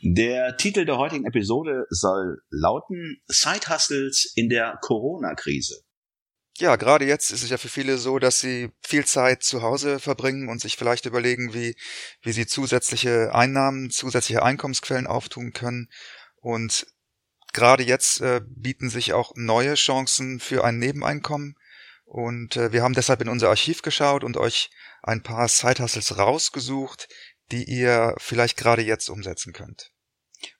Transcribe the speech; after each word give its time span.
Der 0.00 0.56
Titel 0.56 0.84
der 0.84 0.98
heutigen 0.98 1.26
Episode 1.26 1.86
soll 1.88 2.42
lauten 2.50 3.22
Side 3.26 3.68
Hustles 3.68 4.32
in 4.34 4.48
der 4.48 4.78
Corona-Krise. 4.82 5.82
Ja, 6.58 6.76
gerade 6.76 7.04
jetzt 7.04 7.32
ist 7.32 7.42
es 7.42 7.50
ja 7.50 7.56
für 7.56 7.68
viele 7.68 7.98
so, 7.98 8.20
dass 8.20 8.38
sie 8.38 8.70
viel 8.80 9.04
Zeit 9.04 9.42
zu 9.42 9.62
Hause 9.62 9.98
verbringen 9.98 10.48
und 10.48 10.60
sich 10.60 10.76
vielleicht 10.76 11.04
überlegen, 11.04 11.52
wie, 11.52 11.74
wie 12.22 12.32
sie 12.32 12.46
zusätzliche 12.46 13.34
Einnahmen, 13.34 13.90
zusätzliche 13.90 14.42
Einkommensquellen 14.44 15.08
auftun 15.08 15.52
können. 15.52 15.88
Und 16.36 16.86
gerade 17.52 17.82
jetzt 17.82 18.20
äh, 18.20 18.40
bieten 18.46 18.88
sich 18.88 19.14
auch 19.14 19.32
neue 19.34 19.74
Chancen 19.74 20.38
für 20.38 20.62
ein 20.62 20.78
Nebeneinkommen. 20.78 21.56
Und 22.04 22.56
äh, 22.56 22.72
wir 22.72 22.82
haben 22.82 22.94
deshalb 22.94 23.20
in 23.20 23.28
unser 23.28 23.48
Archiv 23.48 23.82
geschaut 23.82 24.22
und 24.22 24.36
euch 24.36 24.70
ein 25.02 25.24
paar 25.24 25.48
Side 25.48 25.82
Hustles 25.82 26.18
rausgesucht, 26.18 27.08
die 27.50 27.64
ihr 27.64 28.14
vielleicht 28.18 28.56
gerade 28.56 28.82
jetzt 28.82 29.08
umsetzen 29.08 29.52
könnt. 29.52 29.93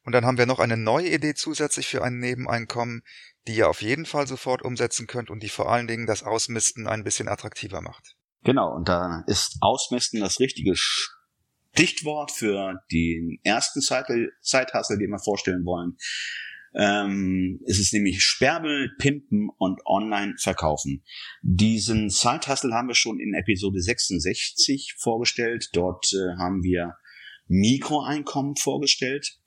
Und 0.04 0.12
dann 0.12 0.24
haben 0.24 0.38
wir 0.38 0.46
noch 0.46 0.58
eine 0.58 0.76
neue 0.76 1.08
Idee 1.08 1.34
zusätzlich 1.34 1.86
für 1.86 2.02
ein 2.02 2.18
Nebeneinkommen, 2.18 3.02
die 3.46 3.56
ihr 3.56 3.68
auf 3.68 3.82
jeden 3.82 4.06
Fall 4.06 4.26
sofort 4.26 4.62
umsetzen 4.62 5.06
könnt 5.06 5.30
und 5.30 5.42
die 5.42 5.48
vor 5.48 5.70
allen 5.70 5.86
Dingen 5.86 6.06
das 6.06 6.22
Ausmisten 6.22 6.86
ein 6.86 7.04
bisschen 7.04 7.28
attraktiver 7.28 7.80
macht. 7.80 8.16
Genau, 8.44 8.74
und 8.74 8.88
da 8.88 9.24
ist 9.26 9.56
Ausmisten 9.60 10.20
das 10.20 10.40
richtige 10.40 10.74
Stichwort 10.76 12.30
für 12.30 12.82
den 12.92 13.38
ersten 13.42 13.80
Zeithustle, 13.80 14.98
den 14.98 15.10
wir 15.10 15.18
vorstellen 15.18 15.64
wollen. 15.64 15.96
Ähm, 16.76 17.60
es 17.66 17.78
ist 17.78 17.92
nämlich 17.92 18.20
Sperrbel, 18.20 18.90
Pimpen 18.98 19.48
und 19.58 19.80
Online 19.86 20.34
verkaufen. 20.38 21.04
Diesen 21.42 22.10
Zeithustle 22.10 22.74
haben 22.74 22.88
wir 22.88 22.96
schon 22.96 23.20
in 23.20 23.32
Episode 23.34 23.80
66 23.80 24.96
vorgestellt. 24.98 25.70
Dort 25.72 26.12
äh, 26.12 26.36
haben 26.36 26.62
wir 26.62 26.96
Mikroeinkommen 27.46 28.56
vorgestellt. 28.56 29.38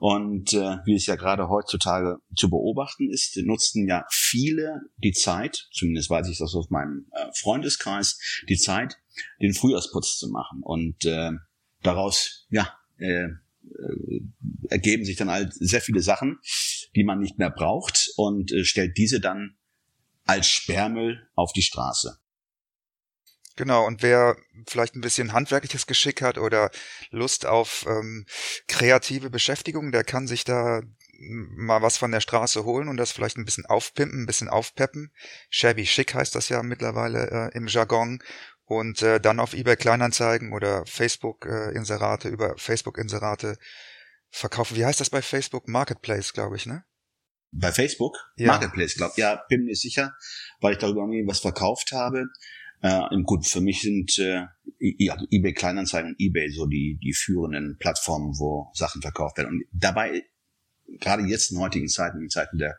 Und 0.00 0.54
äh, 0.54 0.78
wie 0.86 0.94
es 0.94 1.04
ja 1.04 1.14
gerade 1.14 1.50
heutzutage 1.50 2.16
zu 2.34 2.48
beobachten 2.48 3.10
ist, 3.10 3.36
nutzten 3.44 3.86
ja 3.86 4.06
viele 4.08 4.80
die 4.96 5.12
Zeit, 5.12 5.68
zumindest 5.72 6.08
weiß 6.08 6.26
ich 6.30 6.38
das 6.38 6.54
aus 6.54 6.70
meinem 6.70 7.04
äh, 7.12 7.26
Freundeskreis, 7.34 8.18
die 8.48 8.56
Zeit, 8.56 8.96
den 9.42 9.52
Frühjahrsputz 9.52 10.16
zu 10.16 10.30
machen. 10.30 10.62
Und 10.62 11.04
äh, 11.04 11.32
daraus, 11.82 12.46
ja, 12.48 12.72
äh, 12.96 13.24
äh, 13.24 14.22
ergeben 14.70 15.04
sich 15.04 15.16
dann 15.16 15.28
halt 15.28 15.52
sehr 15.52 15.82
viele 15.82 16.00
Sachen, 16.00 16.38
die 16.96 17.04
man 17.04 17.18
nicht 17.18 17.36
mehr 17.36 17.50
braucht 17.50 18.08
und 18.16 18.52
äh, 18.52 18.64
stellt 18.64 18.96
diese 18.96 19.20
dann 19.20 19.58
als 20.24 20.46
Sperrmüll 20.46 21.28
auf 21.34 21.52
die 21.52 21.60
Straße. 21.60 22.16
Genau, 23.56 23.86
und 23.86 24.02
wer 24.02 24.36
vielleicht 24.66 24.94
ein 24.94 25.00
bisschen 25.00 25.32
handwerkliches 25.32 25.86
Geschick 25.86 26.22
hat 26.22 26.38
oder 26.38 26.70
Lust 27.10 27.46
auf 27.46 27.84
ähm, 27.88 28.24
kreative 28.68 29.28
Beschäftigung, 29.28 29.92
der 29.92 30.04
kann 30.04 30.26
sich 30.26 30.44
da 30.44 30.82
mal 31.20 31.82
was 31.82 31.98
von 31.98 32.12
der 32.12 32.20
Straße 32.20 32.64
holen 32.64 32.88
und 32.88 32.96
das 32.96 33.12
vielleicht 33.12 33.36
ein 33.36 33.44
bisschen 33.44 33.66
aufpimpen, 33.66 34.22
ein 34.22 34.26
bisschen 34.26 34.48
aufpeppen. 34.48 35.12
Shabby 35.50 35.84
Chic 35.84 36.14
heißt 36.14 36.34
das 36.34 36.48
ja 36.48 36.62
mittlerweile 36.62 37.50
äh, 37.52 37.56
im 37.56 37.66
Jargon. 37.66 38.22
Und 38.64 39.02
äh, 39.02 39.20
dann 39.20 39.40
auf 39.40 39.52
eBay 39.52 39.76
Kleinanzeigen 39.76 40.52
oder 40.52 40.86
Facebook 40.86 41.44
äh, 41.44 41.72
über 42.28 42.54
Facebook 42.56 42.98
Inserate 42.98 43.58
verkaufen. 44.30 44.76
Wie 44.76 44.84
heißt 44.84 45.00
das 45.00 45.10
bei 45.10 45.22
Facebook? 45.22 45.66
Marketplace, 45.66 46.32
glaube 46.32 46.54
ich, 46.54 46.66
ne? 46.66 46.84
Bei 47.50 47.72
Facebook? 47.72 48.16
Ja. 48.36 48.46
Marketplace, 48.46 48.94
glaube 48.94 49.12
ich. 49.16 49.18
Ja, 49.18 49.42
bin 49.48 49.64
mir 49.64 49.74
sicher, 49.74 50.14
weil 50.60 50.74
ich 50.74 50.78
darüber 50.78 51.00
irgendwie 51.00 51.26
was 51.26 51.40
verkauft 51.40 51.90
habe. 51.90 52.26
Äh, 52.82 53.00
gut, 53.24 53.46
für 53.46 53.60
mich 53.60 53.82
sind 53.82 54.18
äh, 54.18 54.46
ja, 54.78 55.16
eBay 55.30 55.52
Kleinanzeigen 55.52 56.12
und 56.12 56.20
eBay 56.20 56.50
so 56.50 56.66
die, 56.66 56.98
die 57.02 57.12
führenden 57.12 57.76
Plattformen, 57.78 58.38
wo 58.38 58.70
Sachen 58.72 59.02
verkauft 59.02 59.36
werden. 59.36 59.50
Und 59.50 59.64
dabei, 59.72 60.22
gerade 60.98 61.24
jetzt 61.24 61.52
in 61.52 61.58
heutigen 61.58 61.88
Zeiten, 61.88 62.22
in 62.22 62.30
Zeiten 62.30 62.56
der 62.56 62.78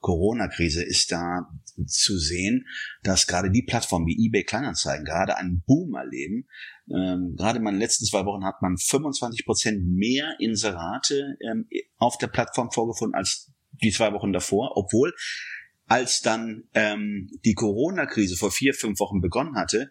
Corona-Krise, 0.00 0.84
ist 0.84 1.10
da 1.10 1.48
zu 1.86 2.16
sehen, 2.16 2.66
dass 3.02 3.26
gerade 3.26 3.50
die 3.50 3.62
Plattformen 3.62 4.06
wie 4.06 4.26
eBay 4.26 4.44
Kleinanzeigen 4.44 5.04
gerade 5.04 5.36
einen 5.36 5.62
Boom 5.66 5.94
erleben. 5.94 6.46
Ähm, 6.88 7.34
gerade 7.36 7.58
in 7.58 7.64
den 7.64 7.78
letzten 7.78 8.06
zwei 8.06 8.24
Wochen 8.24 8.44
hat 8.44 8.62
man 8.62 8.76
25 8.76 9.44
Prozent 9.44 9.84
mehr 9.84 10.36
Inserate 10.38 11.36
ähm, 11.40 11.68
auf 11.96 12.18
der 12.18 12.28
Plattform 12.28 12.70
vorgefunden 12.70 13.16
als 13.16 13.50
die 13.82 13.90
zwei 13.90 14.12
Wochen 14.12 14.32
davor, 14.32 14.76
obwohl 14.76 15.12
als 15.90 16.22
dann 16.22 16.62
ähm, 16.72 17.28
die 17.44 17.54
Corona-Krise 17.54 18.36
vor 18.36 18.52
vier, 18.52 18.74
fünf 18.74 19.00
Wochen 19.00 19.20
begonnen 19.20 19.56
hatte, 19.56 19.90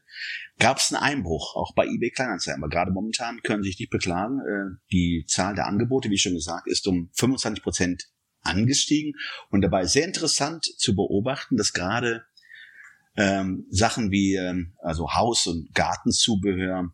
gab 0.58 0.78
es 0.78 0.94
einen 0.94 1.04
Einbruch, 1.04 1.58
auch 1.58 1.76
bei 1.76 1.86
eBay 1.88 2.10
Kleinanzeigen. 2.10 2.64
Aber 2.64 2.70
gerade 2.70 2.92
momentan 2.92 3.42
können 3.44 3.64
Sie 3.64 3.70
sich 3.72 3.80
nicht 3.80 3.90
beklagen. 3.90 4.40
Äh, 4.40 4.78
die 4.94 5.26
Zahl 5.28 5.56
der 5.56 5.68
Angebote, 5.68 6.10
wie 6.10 6.18
schon 6.18 6.36
gesagt, 6.36 6.68
ist 6.68 6.88
um 6.88 7.10
25 7.16 7.62
Prozent 7.62 8.08
angestiegen. 8.44 9.20
Und 9.50 9.60
dabei 9.60 9.86
sehr 9.88 10.06
interessant 10.06 10.64
zu 10.64 10.96
beobachten, 10.96 11.58
dass 11.58 11.74
gerade 11.74 12.24
ähm, 13.18 13.66
Sachen 13.70 14.10
wie 14.10 14.36
ähm, 14.36 14.76
also 14.82 15.14
Haus- 15.14 15.48
und 15.48 15.76
Gartenzubehör, 15.76 16.94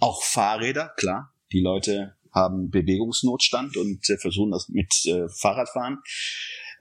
auch 0.00 0.22
Fahrräder, 0.22 0.94
klar, 0.96 1.30
die 1.52 1.60
Leute 1.60 2.16
haben 2.32 2.70
Bewegungsnotstand 2.70 3.76
und 3.76 4.08
äh, 4.08 4.16
versuchen 4.16 4.52
das 4.52 4.70
mit 4.70 5.04
äh, 5.04 5.28
Fahrradfahren 5.28 5.98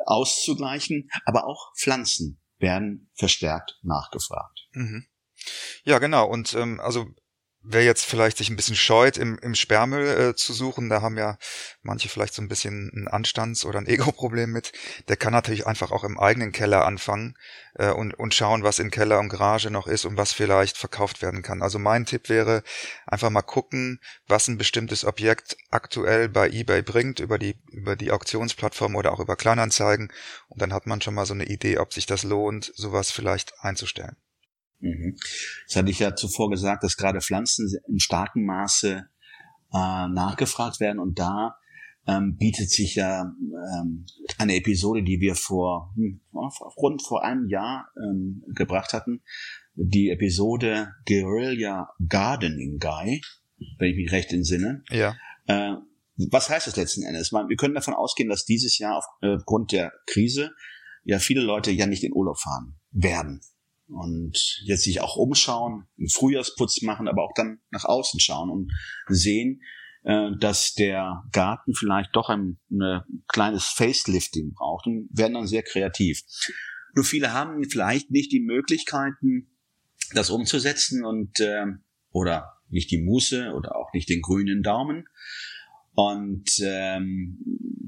auszugleichen, 0.06 1.10
aber 1.26 1.46
auch 1.46 1.74
Pflanzen 1.78 2.42
werden 2.58 3.10
verstärkt 3.16 3.80
nachgefragt. 3.84 4.68
Mhm. 4.72 5.08
Ja, 5.84 6.00
genau. 6.00 6.28
Und 6.28 6.54
ähm, 6.54 6.80
also 6.80 7.08
wer 7.68 7.84
jetzt 7.84 8.06
vielleicht 8.06 8.38
sich 8.38 8.50
ein 8.50 8.56
bisschen 8.56 8.76
scheut, 8.76 9.18
im, 9.18 9.38
im 9.40 9.56
Sperrmüll 9.56 10.08
äh, 10.08 10.36
zu 10.36 10.54
suchen, 10.54 10.90
da 10.90 11.02
haben 11.02 11.18
ja 11.18 11.38
manche 11.82 12.10
vielleicht 12.10 12.34
so 12.34 12.42
ein 12.42 12.48
bisschen 12.48 12.92
ein 12.94 13.08
Anstands- 13.08 13.66
oder 13.66 13.80
ein 13.80 13.88
Ego-Problem 13.88 14.52
mit, 14.52 14.72
der 15.08 15.18
kann 15.18 15.34
natürlich 15.34 15.68
einfach 15.68 15.92
auch 15.92 16.04
im 16.04 16.20
eigenen 16.20 16.52
Keller 16.52 16.86
anfangen 16.86 17.36
äh, 17.76 17.90
und, 17.90 18.14
und 18.14 18.34
schauen, 18.34 18.64
was 18.64 18.80
in 18.80 18.92
Keller 18.92 19.20
und 19.20 19.30
Garage 19.30 19.70
noch 19.72 19.88
ist 19.88 20.06
und 20.06 20.18
was 20.18 20.32
vielleicht 20.32 20.78
verkauft 20.78 21.22
werden 21.22 21.42
kann. 21.42 21.62
Also 21.62 21.80
mein 21.80 22.06
Tipp 22.06 22.30
wäre, 22.30 22.64
einfach 23.06 23.30
mal 23.30 23.42
gucken, 23.42 24.00
was 24.28 24.48
ein 24.48 24.58
bestimmtes 24.58 25.06
Objekt 25.06 25.58
aktuell 25.72 26.30
bei 26.30 26.50
eBay 26.50 26.82
bringt, 26.82 27.20
über 27.20 27.38
die, 27.40 27.56
über 27.72 27.96
die 27.96 28.12
Auktionsplattform 28.12 28.96
oder 28.96 29.12
auch 29.12 29.20
über 29.20 29.36
Kleinanzeigen. 29.36 30.12
Und 30.50 30.62
dann 30.62 30.74
hat 30.74 30.88
man 30.88 31.02
schon 31.02 31.16
mal 31.16 31.26
so 31.26 31.34
eine 31.34 31.46
Idee, 31.46 31.80
ob 31.80 31.94
sich 31.94 32.06
das 32.06 32.24
lohnt, 32.24 32.72
sowas 32.76 33.12
vielleicht 33.12 33.54
einzustellen. 33.62 34.16
Mhm. 34.86 35.18
Das 35.68 35.76
hatte 35.76 35.90
ich 35.90 36.00
ja 36.00 36.16
zuvor 36.16 36.50
gesagt, 36.50 36.84
dass 36.84 36.96
gerade 36.96 37.20
Pflanzen 37.20 37.74
in 37.88 38.00
starkem 38.00 38.46
Maße 38.46 39.08
äh, 39.74 40.08
nachgefragt 40.08 40.80
werden 40.80 41.00
und 41.00 41.18
da 41.18 41.58
ähm, 42.08 42.38
bietet 42.38 42.70
sich 42.70 42.96
ja 42.96 43.34
ähm, 43.80 44.06
eine 44.38 44.56
Episode, 44.56 45.02
die 45.02 45.20
wir 45.20 45.34
vor 45.34 45.92
hm, 45.96 46.22
rund 46.78 47.02
vor 47.02 47.24
einem 47.24 47.50
Jahr 47.50 47.90
ähm, 47.98 48.44
gebracht 48.54 48.94
hatten, 48.94 49.22
die 49.74 50.12
Episode 50.12 50.94
Guerilla 51.08 51.90
Gardening 52.08 52.78
Guy, 52.78 53.22
wenn 53.80 53.90
ich 53.90 53.98
mich 53.98 54.12
recht 54.12 54.32
entsinne. 54.32 54.84
Ja. 54.92 55.16
Äh, 55.48 55.78
was 56.32 56.50
heißt 56.50 56.68
das 56.68 56.76
letzten 56.76 57.02
Endes? 57.04 57.32
Wir 57.32 57.58
können 57.58 57.74
davon 57.74 57.96
ausgehen, 57.96 58.30
dass 58.30 58.46
dieses 58.46 58.78
Jahr 58.78 59.02
aufgrund 59.22 59.72
der 59.72 59.92
Krise 60.06 60.52
ja 61.04 61.18
viele 61.18 61.42
Leute 61.42 61.72
ja 61.72 61.88
nicht 61.88 62.04
in 62.04 62.14
Urlaub 62.14 62.40
fahren 62.40 62.76
werden 62.92 63.42
und 63.88 64.62
jetzt 64.64 64.84
sich 64.84 65.02
auch 65.02 65.16
umschauen, 65.16 65.88
einen 65.98 66.10
Frühjahrsputz 66.10 66.82
machen, 66.82 67.08
aber 67.08 67.24
auch 67.24 67.34
dann 67.36 67.60
nach 67.72 67.86
außen 67.86 68.20
schauen 68.20 68.50
und 68.50 68.72
sehen, 69.08 69.62
äh, 70.04 70.32
dass 70.40 70.74
der 70.74 71.24
Garten 71.32 71.74
vielleicht 71.74 72.16
doch 72.16 72.30
ein, 72.30 72.60
ein 72.70 73.02
kleines 73.28 73.66
Facelifting 73.66 74.54
braucht 74.54 74.88
und 74.88 75.10
werden 75.12 75.34
dann 75.34 75.48
sehr 75.48 75.64
kreativ. 75.64 76.22
Nur 76.96 77.06
viele 77.06 77.34
haben 77.34 77.64
vielleicht 77.70 78.12
nicht 78.12 78.32
die 78.32 78.40
Möglichkeiten, 78.40 79.50
das 80.14 80.30
umzusetzen 80.30 81.04
und 81.04 81.40
äh, 81.40 81.66
oder 82.12 82.54
nicht 82.70 82.92
die 82.92 83.02
Muße 83.02 83.52
oder 83.54 83.76
auch 83.76 83.92
nicht 83.94 84.10
den 84.10 84.22
grünen 84.22 84.64
Daumen. 84.64 85.08
Und 85.94 86.50
ähm, 86.62 87.40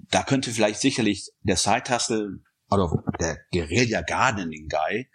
da 0.10 0.24
könnte 0.24 0.52
vielleicht 0.52 0.80
sicherlich 0.80 1.30
der 1.42 1.58
Side-Hustle 1.58 2.40
oder 2.70 3.04
der 3.20 3.38
Guerilla 3.52 4.02
Gardening 4.02 4.70
Guy 4.70 5.08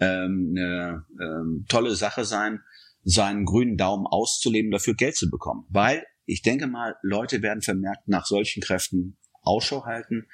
ähm, 0.00 0.54
eine 0.56 1.04
ähm, 1.20 1.64
tolle 1.68 1.94
Sache 1.94 2.24
sein, 2.24 2.60
seinen 3.02 3.44
grünen 3.44 3.76
Daumen 3.76 4.06
auszuleben, 4.06 4.70
dafür 4.70 4.94
Geld 4.94 5.16
zu 5.16 5.30
bekommen. 5.30 5.64
Weil 5.68 6.04
ich 6.24 6.42
denke 6.42 6.66
mal, 6.66 6.96
Leute 7.02 7.42
werden 7.42 7.62
vermerkt 7.62 8.08
nach 8.08 8.26
solchen 8.26 8.62
Kräften 8.62 9.16
Ausschau 9.42 9.84
halten, 9.84 10.26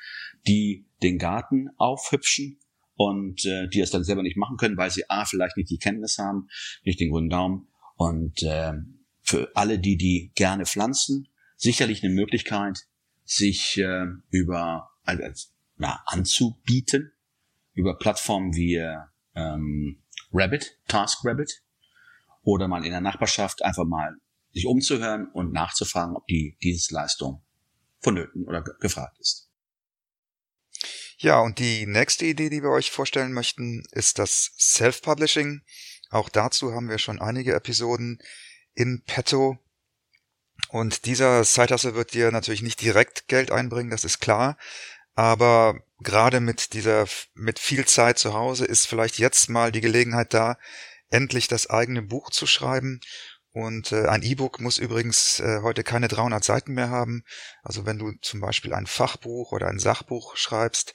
die 0.46 0.86
den 1.02 1.18
Garten 1.18 1.68
aufhübschen 1.76 2.58
und 2.94 3.44
äh, 3.44 3.68
die 3.68 3.80
es 3.80 3.90
dann 3.90 4.04
selber 4.04 4.22
nicht 4.22 4.36
machen 4.36 4.56
können, 4.56 4.76
weil 4.76 4.90
sie 4.90 5.08
A, 5.10 5.24
vielleicht 5.24 5.56
nicht 5.56 5.70
die 5.70 5.78
Kenntnis 5.78 6.18
haben, 6.18 6.48
nicht 6.82 6.98
den 6.98 7.10
grünen 7.10 7.28
Daumen. 7.28 7.68
Und 7.96 8.42
äh, 8.42 8.72
für 9.20 9.50
alle, 9.54 9.78
die 9.78 9.96
die 9.96 10.32
gerne 10.34 10.64
pflanzen, 10.64 11.28
sicherlich 11.56 12.02
eine 12.02 12.14
Möglichkeit, 12.14 12.86
sich 13.24 13.78
äh, 13.78 14.06
über 14.30 14.90
also, 15.04 15.22
na, 15.76 16.02
anzubieten, 16.06 17.12
über 17.74 17.98
Plattformen 17.98 18.54
wie 18.54 18.76
ähm, 19.34 20.02
Rabbit, 20.32 20.78
Task 20.88 21.24
Rabbit, 21.24 21.62
oder 22.42 22.68
mal 22.68 22.84
in 22.84 22.90
der 22.90 23.00
Nachbarschaft 23.00 23.62
einfach 23.62 23.84
mal 23.84 24.16
sich 24.52 24.66
umzuhören 24.66 25.28
und 25.32 25.52
nachzufragen, 25.52 26.16
ob 26.16 26.26
die 26.26 26.56
Dienstleistung 26.62 27.42
vonnöten 28.00 28.44
oder 28.44 28.62
gefragt 28.62 29.18
ist. 29.20 29.48
Ja, 31.18 31.38
und 31.38 31.58
die 31.58 31.86
nächste 31.86 32.26
Idee, 32.26 32.50
die 32.50 32.62
wir 32.62 32.70
euch 32.70 32.90
vorstellen 32.90 33.32
möchten, 33.32 33.84
ist 33.92 34.18
das 34.18 34.50
Self-Publishing. 34.58 35.62
Auch 36.10 36.28
dazu 36.28 36.74
haben 36.74 36.88
wir 36.88 36.98
schon 36.98 37.20
einige 37.20 37.54
Episoden 37.54 38.18
in 38.74 39.02
petto. 39.04 39.58
Und 40.68 41.06
dieser 41.06 41.44
Zeithasse 41.44 41.94
wird 41.94 42.12
dir 42.12 42.32
natürlich 42.32 42.62
nicht 42.62 42.80
direkt 42.80 43.28
Geld 43.28 43.52
einbringen, 43.52 43.90
das 43.90 44.04
ist 44.04 44.20
klar. 44.20 44.58
Aber 45.14 45.80
gerade 46.00 46.40
mit 46.40 46.72
dieser, 46.72 47.06
mit 47.34 47.58
viel 47.58 47.86
Zeit 47.86 48.18
zu 48.18 48.34
Hause 48.34 48.64
ist 48.64 48.86
vielleicht 48.86 49.18
jetzt 49.18 49.48
mal 49.48 49.72
die 49.72 49.80
Gelegenheit 49.80 50.32
da, 50.34 50.56
endlich 51.10 51.48
das 51.48 51.68
eigene 51.68 52.02
Buch 52.02 52.30
zu 52.30 52.46
schreiben. 52.46 53.00
Und 53.52 53.92
äh, 53.92 54.06
ein 54.06 54.22
E-Book 54.22 54.60
muss 54.60 54.78
übrigens 54.78 55.38
äh, 55.40 55.60
heute 55.62 55.84
keine 55.84 56.08
300 56.08 56.42
Seiten 56.42 56.72
mehr 56.72 56.88
haben. 56.88 57.22
Also 57.62 57.84
wenn 57.84 57.98
du 57.98 58.12
zum 58.22 58.40
Beispiel 58.40 58.72
ein 58.72 58.86
Fachbuch 58.86 59.52
oder 59.52 59.68
ein 59.68 59.78
Sachbuch 59.78 60.36
schreibst, 60.36 60.94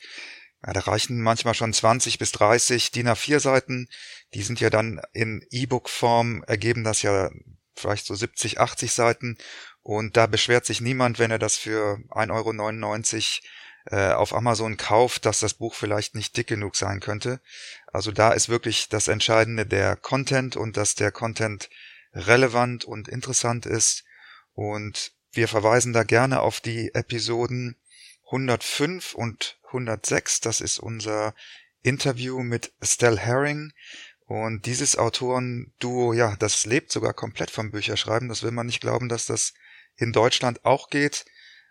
ja, 0.65 0.73
da 0.73 0.79
reichen 0.79 1.21
manchmal 1.21 1.53
schon 1.53 1.71
20 1.71 2.17
bis 2.17 2.31
30 2.31 2.91
DIN 2.91 3.09
A4 3.09 3.39
Seiten. 3.39 3.87
Die 4.33 4.41
sind 4.41 4.59
ja 4.59 4.71
dann 4.71 4.99
in 5.13 5.45
E-Book-Form, 5.51 6.43
ergeben 6.47 6.83
das 6.83 7.03
ja 7.03 7.29
vielleicht 7.75 8.07
so 8.07 8.15
70, 8.15 8.59
80 8.59 8.91
Seiten. 8.91 9.37
Und 9.83 10.17
da 10.17 10.25
beschwert 10.25 10.65
sich 10.65 10.81
niemand, 10.81 11.19
wenn 11.19 11.29
er 11.29 11.39
das 11.39 11.57
für 11.57 11.99
1,99 12.09 12.31
Euro 12.31 13.47
äh, 13.89 14.11
auf 14.11 14.33
Amazon 14.33 14.77
kauft, 14.77 15.25
dass 15.25 15.39
das 15.39 15.53
Buch 15.53 15.73
vielleicht 15.73 16.15
nicht 16.15 16.35
dick 16.35 16.47
genug 16.47 16.75
sein 16.75 16.99
könnte. 16.99 17.39
Also 17.87 18.11
da 18.11 18.31
ist 18.31 18.49
wirklich 18.49 18.89
das 18.89 19.07
Entscheidende 19.07 19.65
der 19.65 19.95
Content 19.95 20.55
und 20.55 20.77
dass 20.77 20.95
der 20.95 21.11
Content 21.11 21.69
relevant 22.13 22.85
und 22.85 23.07
interessant 23.07 23.65
ist. 23.65 24.03
Und 24.53 25.13
wir 25.31 25.47
verweisen 25.47 25.93
da 25.93 26.03
gerne 26.03 26.41
auf 26.41 26.59
die 26.59 26.93
Episoden 26.93 27.75
105 28.25 29.13
und 29.13 29.57
106. 29.67 30.41
Das 30.41 30.61
ist 30.61 30.79
unser 30.79 31.33
Interview 31.81 32.43
mit 32.43 32.73
Estelle 32.81 33.17
Herring. 33.19 33.71
Und 34.25 34.65
dieses 34.65 34.97
Autorenduo, 34.97 36.11
ja, 36.11 36.35
das 36.35 36.65
lebt 36.65 36.91
sogar 36.91 37.13
komplett 37.13 37.49
vom 37.49 37.71
Bücherschreiben. 37.71 38.27
Das 38.27 38.43
will 38.43 38.51
man 38.51 38.65
nicht 38.65 38.81
glauben, 38.81 39.07
dass 39.07 39.25
das 39.27 39.53
in 39.95 40.11
Deutschland 40.11 40.65
auch 40.65 40.89
geht. 40.89 41.25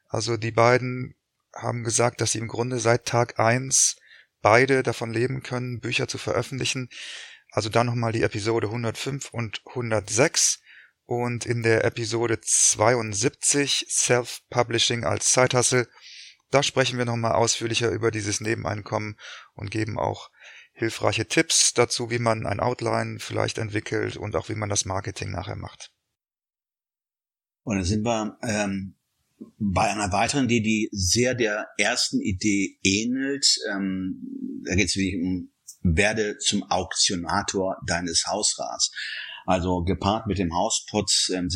Also 0.09 0.39
die 0.39 0.53
beiden 0.53 1.15
haben 1.57 1.85
gesagt, 1.85 2.21
dass 2.21 2.33
sie 2.33 2.39
im 2.39 2.49
Grunde 2.49 2.79
seit 2.79 3.07
Tag 3.07 3.39
eins 3.39 3.97
beide 4.43 4.83
davon 4.83 5.13
leben 5.13 5.43
können, 5.43 5.81
Bücher 5.81 6.09
zu 6.09 6.19
veröffentlichen. 6.19 6.89
Also 7.51 7.69
dann 7.69 7.87
nochmal 7.87 8.13
die 8.13 8.23
Episode 8.23 8.69
105 8.69 9.31
und 9.31 9.63
106 9.67 10.61
und 11.07 11.47
in 11.47 11.63
der 11.63 11.85
Episode 11.85 12.41
72 12.41 13.87
Self-Publishing 13.89 15.05
als 15.05 15.31
Zeithassel, 15.31 15.89
da 16.51 16.63
sprechen 16.63 16.99
wir 16.99 17.05
nochmal 17.05 17.33
ausführlicher 17.33 17.91
über 17.91 18.11
dieses 18.11 18.41
Nebeneinkommen 18.41 19.17
und 19.55 19.71
geben 19.71 19.99
auch 19.99 20.31
hilfreiche 20.73 21.27
Tipps 21.27 21.73
dazu, 21.75 22.11
wie 22.11 22.19
man 22.19 22.47
ein 22.47 22.61
Outline 22.61 23.19
vielleicht 23.19 23.59
entwickelt 23.59 24.17
und 24.17 24.37
auch 24.37 24.49
wie 24.49 24.55
man 24.55 24.69
das 24.69 24.85
Marketing 24.85 25.31
nachher 25.31 25.57
macht. 25.57 25.91
Und 27.63 27.77
dann 27.77 27.85
sind 27.85 28.05
wir 28.05 28.39
ähm, 28.43 28.95
bei 29.59 29.91
einer 29.91 30.13
weiteren 30.13 30.45
Idee, 30.47 30.61
die 30.61 30.89
sehr 30.93 31.35
der 31.35 31.67
ersten 31.79 32.21
Idee 32.21 32.79
ähnelt. 32.83 33.47
Ähm, 33.73 34.23
da 34.65 34.75
geht 34.75 34.89
es 34.89 34.97
wirklich 34.97 35.21
um 35.21 35.51
werde 35.83 36.39
zum 36.39 36.65
Auktionator 36.65 37.77
deines 37.87 38.25
Hausrats. 38.27 38.91
Also 39.47 39.85
gepaart 39.85 40.27
mit 40.27 40.39
dem 40.39 40.53
Hausputz 40.53 41.31
ähm, 41.33 41.49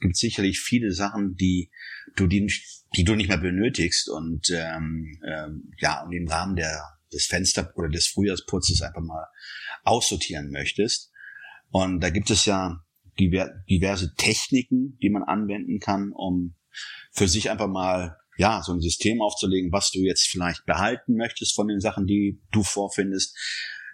gibt 0.00 0.16
sicherlich 0.16 0.60
viele 0.60 0.92
Sachen, 0.92 1.34
die 1.36 1.70
du 2.16 2.26
die, 2.26 2.52
die 2.96 3.04
du 3.04 3.14
nicht 3.14 3.28
mehr 3.28 3.38
benötigst 3.38 4.10
und 4.10 4.50
ähm, 4.50 5.18
ähm, 5.26 5.72
ja 5.78 6.04
und 6.04 6.12
im 6.12 6.28
Rahmen 6.28 6.56
der 6.56 6.82
des 7.12 7.24
Fenster 7.24 7.72
oder 7.76 7.88
des 7.88 8.08
Frühjahrsputzes 8.08 8.82
einfach 8.82 9.00
mal 9.00 9.26
aussortieren 9.82 10.50
möchtest. 10.50 11.10
Und 11.70 12.00
da 12.00 12.10
gibt 12.10 12.30
es 12.30 12.44
ja 12.44 12.84
diverse 13.18 14.14
Techniken, 14.16 14.98
die 15.02 15.08
man 15.08 15.22
anwenden 15.22 15.80
kann, 15.80 16.12
um 16.12 16.54
für 17.12 17.28
sich 17.28 17.50
einfach 17.50 17.68
mal 17.68 18.16
ja, 18.38 18.62
so 18.62 18.72
ein 18.72 18.80
System 18.80 19.20
aufzulegen, 19.20 19.72
was 19.72 19.90
du 19.90 20.00
jetzt 20.00 20.28
vielleicht 20.28 20.64
behalten 20.64 21.16
möchtest 21.16 21.54
von 21.54 21.66
den 21.66 21.80
Sachen, 21.80 22.06
die 22.06 22.40
du 22.52 22.62
vorfindest, 22.62 23.36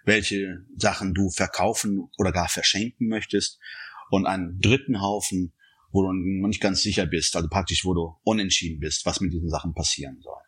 welche 0.05 0.59
Sachen 0.77 1.15
du 1.15 1.31
verkaufen 1.31 2.11
oder 2.19 2.31
gar 2.31 2.49
verschenken 2.49 3.09
möchtest 3.09 3.59
und 4.11 4.27
einen 4.27 4.61
dritten 4.61 5.01
Haufen, 5.01 5.55
wo 5.91 6.03
du 6.03 6.13
noch 6.13 6.49
nicht 6.49 6.61
ganz 6.61 6.83
sicher 6.83 7.07
bist, 7.07 7.37
also 7.37 7.49
praktisch, 7.49 7.87
wo 7.87 7.95
du 7.95 8.17
unentschieden 8.23 8.81
bist, 8.81 9.07
was 9.07 9.21
mit 9.21 9.33
diesen 9.33 9.49
Sachen 9.49 9.73
passieren 9.73 10.21
soll. 10.21 10.41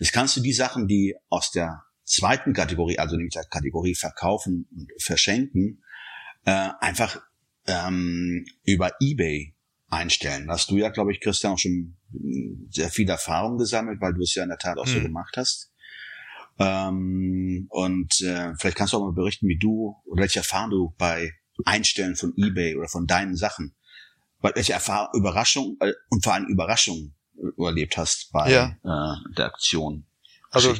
Jetzt 0.00 0.12
kannst 0.12 0.36
du 0.36 0.40
die 0.40 0.52
Sachen, 0.52 0.88
die 0.88 1.14
aus 1.28 1.52
der 1.52 1.84
zweiten 2.04 2.54
Kategorie, 2.54 2.98
also 2.98 3.16
nämlich 3.16 3.34
der 3.34 3.44
Kategorie 3.44 3.94
verkaufen 3.94 4.66
und 4.74 4.90
verschenken, 5.00 5.84
äh, 6.44 6.70
einfach 6.80 7.20
ähm, 7.66 8.46
über 8.64 8.92
eBay 9.00 9.54
einstellen. 9.90 10.50
hast 10.50 10.70
du 10.70 10.78
ja, 10.78 10.88
glaube 10.88 11.12
ich, 11.12 11.20
Christian, 11.20 11.52
auch 11.52 11.58
schon 11.58 11.97
sehr 12.70 12.88
viel 12.90 13.08
Erfahrung 13.08 13.58
gesammelt, 13.58 14.00
weil 14.00 14.14
du 14.14 14.22
es 14.22 14.34
ja 14.34 14.42
in 14.42 14.48
der 14.48 14.58
Tat 14.58 14.78
auch 14.78 14.86
hm. 14.86 14.92
so 14.92 15.00
gemacht 15.00 15.36
hast. 15.36 15.72
Ähm, 16.58 17.66
und 17.68 18.20
äh, 18.20 18.54
vielleicht 18.58 18.76
kannst 18.76 18.92
du 18.92 18.96
auch 18.98 19.04
mal 19.04 19.12
berichten, 19.12 19.46
wie 19.46 19.58
du 19.58 19.96
oder 20.06 20.22
welche 20.22 20.40
Erfahrung 20.40 20.70
du 20.70 20.94
bei 20.98 21.32
Einstellen 21.64 22.16
von 22.16 22.32
eBay 22.36 22.76
oder 22.76 22.88
von 22.88 23.06
deinen 23.06 23.36
Sachen, 23.36 23.76
welche 24.40 24.72
Erfahrung, 24.72 25.08
Überraschung 25.14 25.76
äh, 25.80 25.92
und 26.10 26.24
vor 26.24 26.34
allem 26.34 26.46
Überraschung 26.46 27.14
überlebt 27.34 27.96
hast 27.96 28.30
bei 28.32 28.50
ja. 28.50 28.76
äh, 28.82 29.34
der 29.36 29.46
Aktion. 29.46 30.06
Also 30.50 30.74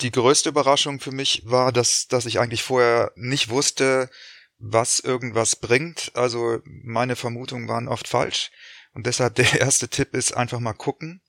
die 0.00 0.10
größte 0.10 0.50
Überraschung 0.50 1.00
für 1.00 1.10
mich 1.10 1.42
war, 1.46 1.72
dass, 1.72 2.06
dass 2.06 2.26
ich 2.26 2.38
eigentlich 2.38 2.62
vorher 2.62 3.12
nicht 3.16 3.48
wusste, 3.48 4.10
was 4.58 5.00
irgendwas 5.00 5.56
bringt. 5.56 6.12
Also 6.14 6.60
meine 6.64 7.16
Vermutungen 7.16 7.68
waren 7.68 7.88
oft 7.88 8.06
falsch. 8.08 8.50
Und 8.96 9.06
deshalb 9.06 9.34
der 9.34 9.52
erste 9.60 9.88
Tipp 9.88 10.14
ist 10.14 10.34
einfach 10.34 10.58
mal 10.58 10.72
gucken, 10.72 11.20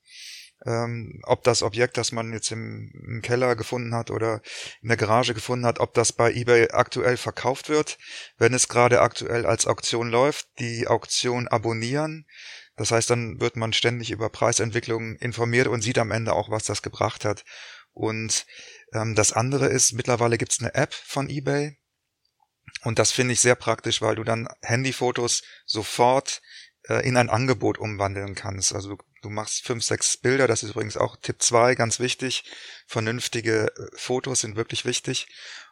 ähm, 0.66 1.20
ob 1.24 1.44
das 1.44 1.62
Objekt, 1.62 1.98
das 1.98 2.14
man 2.14 2.32
jetzt 2.32 2.50
im, 2.50 2.94
im, 3.06 3.22
Keller 3.22 3.58
gefunden 3.58 3.94
hat 3.94 4.10
oder 4.10 4.42
in 4.82 4.88
der 4.88 4.96
Garage 4.96 5.34
gefunden 5.34 5.66
hat, 5.66 5.82
ob 5.82 5.94
das 5.94 6.14
bei 6.14 6.32
eBay 6.32 6.70
aktuell 6.72 7.18
verkauft 7.18 7.68
wird. 7.68 7.98
Wenn 8.38 8.54
es 8.54 8.70
gerade 8.70 9.02
aktuell 9.02 9.46
als 9.46 9.68
Auktion 9.68 10.10
läuft, 10.10 10.48
die 10.60 10.88
Auktion 10.88 11.50
abonnieren. 11.50 12.26
Das 12.78 12.92
heißt, 12.92 13.10
dann 13.10 13.42
wird 13.42 13.58
man 13.58 13.74
ständig 13.74 14.12
über 14.12 14.30
Preisentwicklungen 14.30 15.18
informiert 15.18 15.68
und 15.68 15.82
sieht 15.82 15.98
am 15.98 16.12
Ende 16.12 16.34
auch, 16.34 16.50
was 16.50 16.64
das 16.64 16.82
gebracht 16.82 17.26
hat. 17.26 17.44
Und 17.92 18.46
ähm, 18.94 19.14
das 19.14 19.34
andere 19.34 19.68
ist, 19.68 19.92
mittlerweile 19.92 20.38
gibt's 20.38 20.62
eine 20.62 20.74
App 20.74 20.94
von 20.94 21.30
eBay, 21.30 21.78
und 22.84 23.00
das 23.00 23.12
finde 23.12 23.34
ich 23.34 23.42
sehr 23.42 23.56
praktisch, 23.56 24.02
weil 24.02 24.16
du 24.16 24.24
dann 24.24 24.48
Handyfotos 24.62 25.44
sofort 25.66 26.42
äh, 26.88 27.08
in 27.08 27.18
ein 27.18 27.30
Angebot 27.30 27.78
umwandeln 27.78 28.36
kannst. 28.36 28.74
Also 28.74 28.98
du 29.22 29.30
machst 29.30 29.66
fünf, 29.66 29.84
sechs 29.84 30.18
Bilder, 30.18 30.48
das 30.48 30.64
ist 30.64 30.72
übrigens 30.72 30.98
auch 30.98 31.18
Tipp 31.18 31.42
zwei, 31.42 31.76
ganz 31.76 32.00
wichtig. 32.00 32.44
Vernünftige 32.88 33.68
äh, 33.68 33.88
Fotos 33.96 34.42
sind 34.42 34.56
wirklich 34.56 34.86
wichtig. 34.86 35.28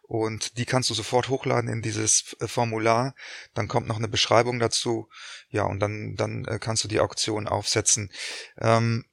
Und 0.08 0.60
die 0.60 0.66
kannst 0.66 0.92
du 0.92 0.94
sofort 0.94 1.30
hochladen 1.30 1.70
in 1.70 1.82
dieses 1.82 2.36
äh, 2.40 2.48
Formular. 2.48 3.16
Dann 3.54 3.68
kommt 3.68 3.88
noch 3.88 3.98
eine 3.98 4.08
Beschreibung 4.08 4.60
dazu. 4.60 5.10
Ja, 5.50 5.64
und 5.64 5.80
dann, 5.80 6.16
dann 6.16 6.46
äh, 6.46 6.60
kannst 6.60 6.84
du 6.84 6.88
die 6.88 7.00
Auktion 7.00 7.48
aufsetzen. 7.48 8.12
Ähm, 8.60 9.06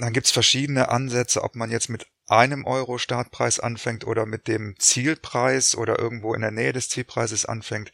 dann 0.00 0.12
gibt's 0.12 0.30
verschiedene 0.30 0.88
Ansätze, 0.90 1.42
ob 1.42 1.54
man 1.54 1.70
jetzt 1.70 1.88
mit 1.88 2.06
einem 2.26 2.64
Euro 2.64 2.98
Startpreis 2.98 3.60
anfängt 3.60 4.06
oder 4.06 4.26
mit 4.26 4.48
dem 4.48 4.74
Zielpreis 4.78 5.76
oder 5.76 5.98
irgendwo 5.98 6.34
in 6.34 6.40
der 6.40 6.50
Nähe 6.50 6.72
des 6.72 6.88
Zielpreises 6.88 7.46
anfängt. 7.46 7.92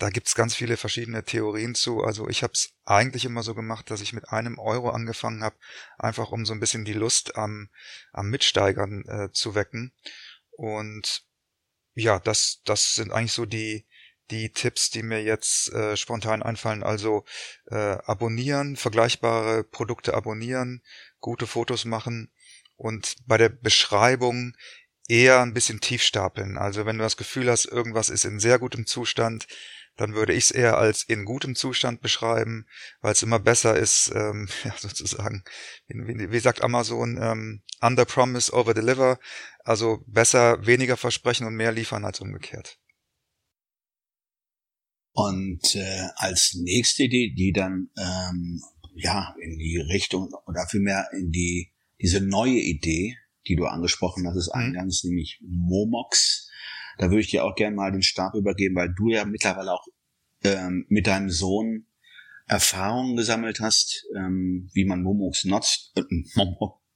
Da 0.00 0.08
gibt's 0.08 0.34
ganz 0.34 0.54
viele 0.54 0.78
verschiedene 0.78 1.24
Theorien 1.24 1.74
zu. 1.74 2.02
Also 2.02 2.26
ich 2.26 2.42
habe 2.42 2.54
es 2.54 2.72
eigentlich 2.86 3.26
immer 3.26 3.42
so 3.42 3.54
gemacht, 3.54 3.90
dass 3.90 4.00
ich 4.00 4.14
mit 4.14 4.30
einem 4.30 4.58
Euro 4.58 4.88
angefangen 4.88 5.44
habe, 5.44 5.56
einfach 5.98 6.32
um 6.32 6.46
so 6.46 6.54
ein 6.54 6.58
bisschen 6.58 6.86
die 6.86 6.94
Lust 6.94 7.36
am, 7.36 7.68
am 8.10 8.30
Mitsteigern 8.30 9.04
äh, 9.06 9.28
zu 9.32 9.54
wecken. 9.54 9.92
Und 10.52 11.26
ja, 11.92 12.18
das, 12.18 12.62
das 12.64 12.94
sind 12.94 13.12
eigentlich 13.12 13.34
so 13.34 13.44
die, 13.44 13.86
die 14.30 14.50
Tipps, 14.50 14.88
die 14.88 15.02
mir 15.02 15.22
jetzt 15.22 15.70
äh, 15.74 15.98
spontan 15.98 16.42
einfallen. 16.42 16.82
Also 16.82 17.26
äh, 17.66 17.76
abonnieren, 17.76 18.76
vergleichbare 18.76 19.64
Produkte 19.64 20.14
abonnieren, 20.14 20.82
gute 21.18 21.46
Fotos 21.46 21.84
machen 21.84 22.32
und 22.76 23.16
bei 23.26 23.36
der 23.36 23.50
Beschreibung 23.50 24.56
eher 25.08 25.42
ein 25.42 25.52
bisschen 25.52 25.80
tief 25.80 26.02
stapeln. 26.02 26.56
Also 26.56 26.86
wenn 26.86 26.96
du 26.96 27.04
das 27.04 27.18
Gefühl 27.18 27.50
hast, 27.50 27.66
irgendwas 27.66 28.08
ist 28.08 28.24
in 28.24 28.40
sehr 28.40 28.58
gutem 28.58 28.86
Zustand, 28.86 29.46
dann 29.96 30.14
würde 30.14 30.32
ich 30.32 30.44
es 30.44 30.50
eher 30.50 30.78
als 30.78 31.02
in 31.02 31.24
gutem 31.24 31.54
Zustand 31.54 32.00
beschreiben, 32.00 32.66
weil 33.00 33.12
es 33.12 33.22
immer 33.22 33.38
besser 33.38 33.76
ist, 33.76 34.10
ähm, 34.14 34.48
ja, 34.64 34.74
sozusagen, 34.78 35.44
wie, 35.88 36.30
wie 36.30 36.38
sagt 36.38 36.62
Amazon, 36.62 37.18
ähm, 37.20 37.62
under 37.80 38.04
promise, 38.04 38.52
over 38.52 38.74
deliver, 38.74 39.18
also 39.64 40.04
besser 40.06 40.66
weniger 40.66 40.96
versprechen 40.96 41.46
und 41.46 41.54
mehr 41.54 41.72
liefern 41.72 42.04
als 42.04 42.20
umgekehrt. 42.20 42.78
Und 45.12 45.74
äh, 45.74 46.08
als 46.16 46.54
nächste 46.54 47.04
Idee, 47.04 47.34
die 47.36 47.52
dann 47.52 47.90
ähm, 47.98 48.62
ja 48.94 49.34
in 49.40 49.58
die 49.58 49.78
Richtung 49.78 50.32
oder 50.46 50.66
vielmehr 50.68 51.08
in 51.12 51.30
die 51.30 51.72
diese 52.00 52.20
neue 52.20 52.58
Idee, 52.58 53.16
die 53.46 53.56
du 53.56 53.66
angesprochen 53.66 54.26
hast, 54.26 54.36
ist 54.36 54.54
mhm. 54.54 54.60
eingangs, 54.60 55.04
nämlich 55.04 55.40
Momox. 55.42 56.49
Da 57.00 57.06
würde 57.06 57.20
ich 57.20 57.30
dir 57.30 57.44
auch 57.44 57.54
gerne 57.54 57.74
mal 57.74 57.90
den 57.90 58.02
Stab 58.02 58.34
übergeben, 58.34 58.76
weil 58.76 58.92
du 58.94 59.08
ja 59.08 59.24
mittlerweile 59.24 59.72
auch 59.72 59.86
ähm, 60.44 60.84
mit 60.90 61.06
deinem 61.06 61.30
Sohn 61.30 61.86
Erfahrungen 62.46 63.16
gesammelt 63.16 63.60
hast, 63.60 64.04
ähm, 64.14 64.68
wie 64.74 64.84
man 64.84 65.02
Momox 65.02 65.44
nutzt, 65.44 65.92
äh, 65.96 66.02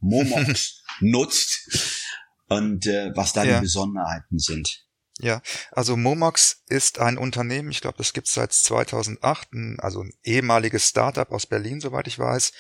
Momox 0.01 0.83
nutzt 1.01 2.05
und 2.49 2.87
äh, 2.87 3.13
was 3.15 3.33
da 3.33 3.45
ja. 3.45 3.57
die 3.57 3.63
Besonderheiten 3.63 4.39
sind. 4.39 4.85
Ja, 5.21 5.41
also 5.73 5.97
Momox 5.97 6.65
ist 6.67 6.99
ein 6.99 7.17
Unternehmen, 7.17 7.71
ich 7.71 7.81
glaube, 7.81 7.97
das 7.97 8.13
gibt's 8.13 8.35
seit 8.35 8.53
2008, 8.53 9.49
also 9.79 10.03
ein 10.03 10.13
ehemaliges 10.23 10.87
Startup 10.87 11.31
aus 11.33 11.47
Berlin, 11.47 11.81
soweit 11.81 12.09
ich 12.09 12.19
weiß. 12.19 12.53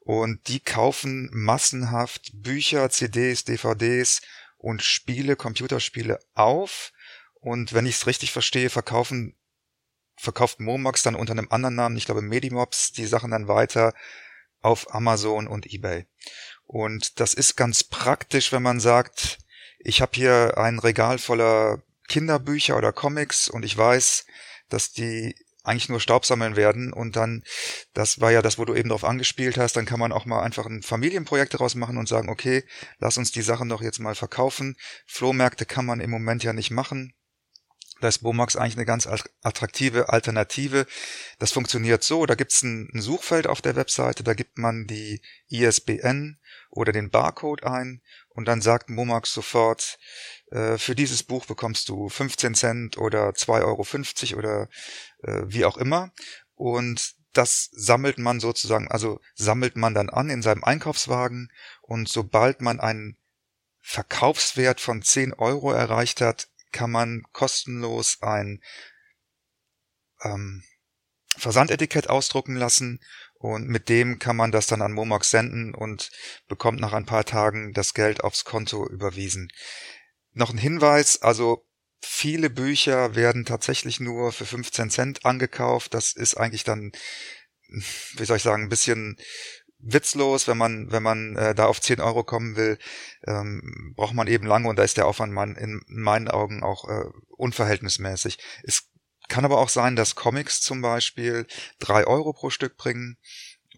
Und 0.00 0.48
die 0.48 0.58
kaufen 0.58 1.30
massenhaft 1.32 2.32
Bücher, 2.34 2.90
CDs, 2.90 3.44
DVDs 3.44 4.20
und 4.58 4.82
Spiele, 4.82 5.36
Computerspiele 5.36 6.18
auf. 6.34 6.92
Und 7.34 7.72
wenn 7.72 7.86
ich 7.86 7.96
es 7.96 8.06
richtig 8.06 8.32
verstehe, 8.32 8.70
verkaufen, 8.70 9.36
verkauft 10.16 10.60
Momox 10.60 11.02
dann 11.02 11.14
unter 11.14 11.32
einem 11.32 11.48
anderen 11.50 11.76
Namen, 11.76 11.96
ich 11.96 12.04
glaube 12.04 12.22
Medimobs, 12.22 12.92
die 12.92 13.06
Sachen 13.06 13.30
dann 13.30 13.48
weiter 13.48 13.94
auf 14.60 14.92
Amazon 14.92 15.46
und 15.46 15.72
eBay. 15.72 16.06
Und 16.66 17.20
das 17.20 17.32
ist 17.34 17.56
ganz 17.56 17.84
praktisch, 17.84 18.52
wenn 18.52 18.62
man 18.62 18.80
sagt, 18.80 19.38
ich 19.78 20.02
habe 20.02 20.12
hier 20.14 20.58
ein 20.58 20.80
Regal 20.80 21.18
voller 21.18 21.82
Kinderbücher 22.08 22.76
oder 22.76 22.92
Comics 22.92 23.48
und 23.48 23.64
ich 23.64 23.76
weiß, 23.76 24.26
dass 24.68 24.92
die 24.92 25.36
eigentlich 25.68 25.88
nur 25.88 26.00
Staub 26.00 26.24
sammeln 26.26 26.56
werden 26.56 26.92
und 26.92 27.16
dann, 27.16 27.42
das 27.94 28.20
war 28.20 28.32
ja 28.32 28.42
das, 28.42 28.58
wo 28.58 28.64
du 28.64 28.74
eben 28.74 28.88
drauf 28.88 29.04
angespielt 29.04 29.58
hast, 29.58 29.76
dann 29.76 29.86
kann 29.86 30.00
man 30.00 30.12
auch 30.12 30.24
mal 30.24 30.42
einfach 30.42 30.66
ein 30.66 30.82
Familienprojekt 30.82 31.54
daraus 31.54 31.74
machen 31.74 31.98
und 31.98 32.08
sagen, 32.08 32.28
okay, 32.28 32.64
lass 32.98 33.18
uns 33.18 33.30
die 33.30 33.42
Sachen 33.42 33.68
doch 33.68 33.82
jetzt 33.82 34.00
mal 34.00 34.14
verkaufen. 34.14 34.76
Flohmärkte 35.06 35.66
kann 35.66 35.86
man 35.86 36.00
im 36.00 36.10
Moment 36.10 36.42
ja 36.42 36.52
nicht 36.52 36.70
machen. 36.70 37.14
Da 38.00 38.08
ist 38.08 38.18
Bomax 38.18 38.54
eigentlich 38.54 38.76
eine 38.76 38.86
ganz 38.86 39.08
attraktive 39.42 40.08
Alternative. 40.08 40.86
Das 41.38 41.50
funktioniert 41.52 42.04
so, 42.04 42.26
da 42.26 42.36
gibt's 42.36 42.62
ein, 42.62 42.88
ein 42.94 43.00
Suchfeld 43.00 43.48
auf 43.48 43.60
der 43.60 43.74
Webseite, 43.74 44.22
da 44.22 44.34
gibt 44.34 44.56
man 44.56 44.86
die 44.86 45.20
ISBN 45.48 46.38
oder 46.70 46.92
den 46.92 47.10
Barcode 47.10 47.64
ein 47.64 48.02
und 48.30 48.46
dann 48.46 48.60
sagt 48.60 48.88
Momax 48.88 49.32
sofort, 49.32 49.98
für 50.78 50.94
dieses 50.94 51.22
Buch 51.22 51.46
bekommst 51.46 51.88
du 51.88 52.08
15 52.08 52.54
Cent 52.54 52.98
oder 52.98 53.30
2,50 53.30 54.32
Euro 54.32 54.38
oder 54.38 54.68
äh, 55.22 55.42
wie 55.46 55.64
auch 55.64 55.76
immer. 55.76 56.12
Und 56.54 57.14
das 57.32 57.68
sammelt 57.72 58.18
man 58.18 58.40
sozusagen, 58.40 58.88
also 58.88 59.20
sammelt 59.34 59.76
man 59.76 59.94
dann 59.94 60.10
an 60.10 60.30
in 60.30 60.42
seinem 60.42 60.64
Einkaufswagen 60.64 61.52
und 61.82 62.08
sobald 62.08 62.60
man 62.60 62.80
einen 62.80 63.16
Verkaufswert 63.80 64.80
von 64.80 65.02
10 65.02 65.34
Euro 65.34 65.72
erreicht 65.72 66.20
hat, 66.20 66.48
kann 66.72 66.90
man 66.90 67.22
kostenlos 67.32 68.18
ein 68.22 68.60
ähm, 70.22 70.64
Versandetikett 71.36 72.10
ausdrucken 72.10 72.56
lassen 72.56 73.00
und 73.34 73.68
mit 73.68 73.88
dem 73.88 74.18
kann 74.18 74.36
man 74.36 74.50
das 74.50 74.66
dann 74.66 74.82
an 74.82 74.92
Momox 74.92 75.30
senden 75.30 75.74
und 75.74 76.10
bekommt 76.48 76.80
nach 76.80 76.92
ein 76.92 77.06
paar 77.06 77.24
Tagen 77.24 77.72
das 77.72 77.94
Geld 77.94 78.24
aufs 78.24 78.44
Konto 78.44 78.86
überwiesen. 78.88 79.48
Noch 80.32 80.50
ein 80.50 80.58
Hinweis, 80.58 81.22
also 81.22 81.66
viele 82.00 82.50
Bücher 82.50 83.14
werden 83.14 83.44
tatsächlich 83.44 84.00
nur 84.00 84.32
für 84.32 84.46
15 84.46 84.90
Cent 84.90 85.24
angekauft. 85.24 85.94
Das 85.94 86.12
ist 86.12 86.36
eigentlich 86.36 86.64
dann, 86.64 86.92
wie 87.68 88.24
soll 88.24 88.36
ich 88.36 88.42
sagen, 88.42 88.64
ein 88.64 88.68
bisschen 88.68 89.16
witzlos, 89.78 90.48
wenn 90.48 90.58
man, 90.58 90.90
wenn 90.90 91.02
man 91.02 91.36
äh, 91.36 91.54
da 91.54 91.66
auf 91.66 91.80
10 91.80 92.00
Euro 92.00 92.24
kommen 92.24 92.56
will, 92.56 92.78
ähm, 93.26 93.92
braucht 93.96 94.14
man 94.14 94.26
eben 94.26 94.46
lange 94.46 94.68
und 94.68 94.76
da 94.76 94.82
ist 94.82 94.96
der 94.96 95.06
Aufwand 95.06 95.32
man 95.32 95.54
in 95.54 95.82
meinen 95.86 96.28
Augen 96.28 96.62
auch 96.62 96.88
äh, 96.88 97.04
unverhältnismäßig. 97.28 98.38
Es 98.64 98.88
kann 99.28 99.44
aber 99.44 99.58
auch 99.58 99.68
sein, 99.68 99.94
dass 99.94 100.14
Comics 100.14 100.60
zum 100.60 100.80
Beispiel 100.80 101.46
drei 101.78 102.06
Euro 102.06 102.32
pro 102.32 102.50
Stück 102.50 102.76
bringen 102.76 103.18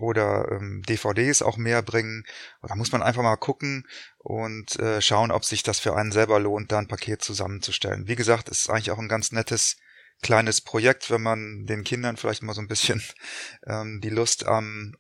oder 0.01 0.51
ähm, 0.51 0.83
DVDs 0.89 1.43
auch 1.43 1.57
mehr 1.57 1.83
bringen. 1.83 2.25
Da 2.63 2.75
muss 2.75 2.93
man 2.93 3.03
einfach 3.03 3.23
mal 3.23 3.37
gucken 3.37 3.87
und 4.19 4.79
äh, 4.79 5.01
schauen, 5.01 5.31
ob 5.31 5.45
sich 5.45 5.63
das 5.63 5.79
für 5.79 5.97
einen 5.97 6.13
selber 6.13 6.41
lohnt, 6.41 6.73
da 6.73 6.79
ein 6.79 6.89
Paket 6.89 7.23
zusammenzustellen. 7.23 8.09
Wie 8.09 8.17
gesagt, 8.17 8.49
es 8.49 8.61
ist 8.61 8.71
eigentlich 8.71 8.91
auch 8.91 8.99
ein 8.99 9.09
ganz 9.09 9.33
nettes 9.33 9.77
kleines 10.23 10.61
Projekt, 10.61 11.11
wenn 11.11 11.23
man 11.23 11.67
den 11.67 11.85
Kindern 11.85 12.17
vielleicht 12.17 12.43
mal 12.43 12.55
so 12.55 12.61
ein 12.61 12.69
bisschen 12.69 13.03
ähm, 13.67 14.01
die 14.03 14.11
Lust 14.11 14.47
am, 14.47 14.95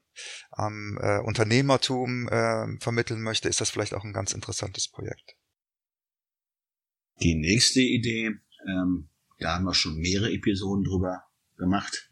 am 0.50 0.99
äh, 1.00 1.19
Unternehmertum 1.19 2.28
äh, 2.28 2.78
vermitteln 2.80 3.23
möchte, 3.23 3.49
ist 3.49 3.61
das 3.61 3.71
vielleicht 3.71 3.95
auch 3.95 4.04
ein 4.04 4.12
ganz 4.12 4.33
interessantes 4.33 4.88
Projekt. 4.88 5.37
Die 7.23 7.35
nächste 7.35 7.80
Idee, 7.80 8.38
ähm, 8.66 9.11
da 9.38 9.54
haben 9.54 9.64
wir 9.64 9.75
schon 9.75 9.97
mehrere 9.97 10.33
Episoden 10.33 10.85
drüber 10.85 11.25
gemacht, 11.59 12.10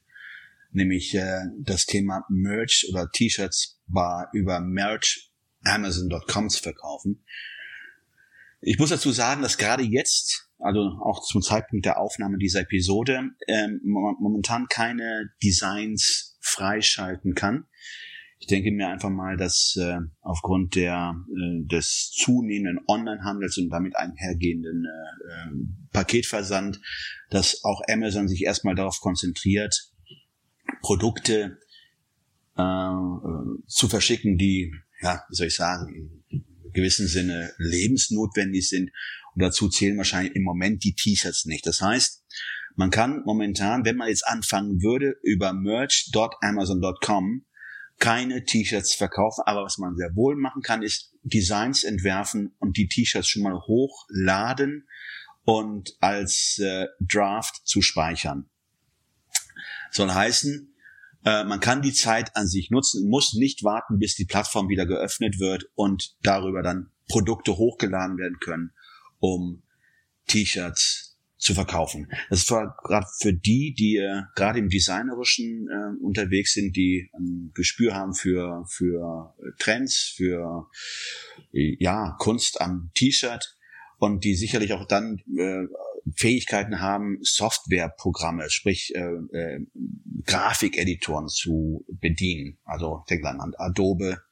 nämlich 0.70 1.14
äh, 1.14 1.40
das 1.60 1.87
Thema 1.87 2.25
Merch 2.28 2.87
oder 2.90 3.08
T-Shirts 3.10 3.80
war 3.87 4.28
über 4.32 4.60
Merch 4.60 5.32
Amazon.com 5.64 6.48
zu 6.48 6.62
verkaufen. 6.62 7.25
Ich 8.60 8.78
muss 8.78 8.90
dazu 8.90 9.12
sagen, 9.12 9.42
dass 9.42 9.58
gerade 9.58 9.84
jetzt, 9.84 10.50
also 10.58 10.80
auch 11.02 11.22
zum 11.22 11.42
Zeitpunkt 11.42 11.87
der 11.87 12.00
Aufnahme 12.00 12.38
dieser 12.38 12.60
Episode, 12.60 13.30
ähm, 13.46 13.80
momentan 13.84 14.66
keine 14.68 15.30
Designs 15.42 16.37
freischalten 16.40 17.34
kann. 17.34 17.66
Ich 18.40 18.46
denke 18.46 18.70
mir 18.70 18.88
einfach 18.88 19.10
mal, 19.10 19.37
dass 19.37 19.76
äh, 19.80 19.98
aufgrund 20.20 20.76
der, 20.76 21.14
äh, 21.28 21.66
des 21.66 22.12
zunehmenden 22.16 22.84
Onlinehandels 22.87 23.58
und 23.58 23.68
damit 23.70 23.96
einhergehenden 23.96 24.84
äh, 24.84 25.32
äh, 25.32 25.50
Paketversand, 25.92 26.80
dass 27.30 27.64
auch 27.64 27.82
Amazon 27.88 28.28
sich 28.28 28.44
erstmal 28.44 28.76
darauf 28.76 29.00
konzentriert, 29.00 29.90
Produkte 30.80 31.58
äh, 32.56 32.92
zu 33.66 33.88
verschicken, 33.88 34.38
die, 34.38 34.73
ja, 35.00 35.23
wie 35.28 35.35
soll 35.35 35.47
ich 35.49 35.56
sagen, 35.56 36.23
in 36.28 36.44
gewissem 36.73 37.06
Sinne 37.06 37.52
lebensnotwendig 37.58 38.68
sind. 38.68 38.90
Und 39.35 39.42
dazu 39.42 39.68
zählen 39.68 39.97
wahrscheinlich 39.97 40.35
im 40.35 40.42
Moment 40.42 40.85
die 40.85 40.94
T-Shirts 40.94 41.47
nicht. 41.47 41.66
Das 41.66 41.80
heißt, 41.80 42.25
man 42.76 42.90
kann 42.90 43.23
momentan, 43.25 43.85
wenn 43.85 43.97
man 43.97 44.08
jetzt 44.08 44.26
anfangen 44.26 44.82
würde, 44.82 45.16
über 45.23 45.52
merch.amazon.com 45.52 47.44
keine 47.99 48.44
T-Shirts 48.44 48.94
verkaufen, 48.94 49.42
aber 49.47 49.64
was 49.64 49.78
man 49.78 49.97
sehr 49.97 50.14
wohl 50.14 50.37
machen 50.37 50.62
kann, 50.62 50.82
ist 50.82 51.12
Designs 51.25 51.82
entwerfen 51.82 52.54
und 52.58 52.76
die 52.76 52.87
T-Shirts 52.87 53.28
schon 53.28 53.42
mal 53.42 53.61
hochladen 53.61 54.87
und 55.44 55.97
als 56.00 56.58
äh, 56.61 56.87
Draft 57.00 57.66
zu 57.66 57.82
speichern. 57.82 58.49
Soll 59.90 60.11
heißen, 60.11 60.75
äh, 61.25 61.45
man 61.45 61.61
kann 61.61 61.83
die 61.83 61.92
Zeit 61.92 62.37
an 62.37 62.47
sich 62.47 62.71
nutzen, 62.71 63.09
muss 63.09 63.35
nicht 63.35 63.64
warten, 63.64 63.99
bis 63.99 64.14
die 64.14 64.25
Plattform 64.25 64.68
wieder 64.68 64.87
geöffnet 64.87 65.38
wird 65.38 65.71
und 65.75 66.16
darüber 66.23 66.62
dann 66.62 66.90
Produkte 67.09 67.57
hochgeladen 67.57 68.18
werden 68.18 68.38
können, 68.40 68.73
um 69.18 69.62
T-Shirts 70.26 71.18
zu 71.38 71.54
verkaufen. 71.54 72.11
Das 72.30 72.40
ist 72.40 72.49
gerade 72.49 73.07
für 73.21 73.33
die, 73.33 73.73
die 73.73 73.97
äh, 73.97 74.23
gerade 74.35 74.59
im 74.59 74.68
Designerischen 74.68 75.68
äh, 75.68 76.04
unterwegs 76.04 76.54
sind, 76.54 76.76
die 76.76 77.11
ein 77.14 77.52
Gespür 77.54 77.95
haben 77.95 78.14
für, 78.14 78.64
für 78.68 79.35
Trends, 79.59 80.12
für 80.16 80.68
ja, 81.52 82.16
Kunst 82.18 82.61
am 82.61 82.90
T-Shirt 82.95 83.57
und 83.99 84.25
die 84.25 84.35
sicherlich 84.35 84.73
auch 84.73 84.87
dann 84.87 85.18
äh, 85.37 85.66
Fähigkeiten 86.16 86.80
haben, 86.80 87.18
Softwareprogramme, 87.22 88.50
sprich 88.50 88.94
äh, 88.94 89.00
äh, 89.36 89.60
Grafikeditoren 90.24 91.28
zu 91.28 91.84
bedienen. 91.88 92.58
Also 92.64 93.04
denkt 93.08 93.26
an 93.26 93.54
Adobe, 93.56 94.22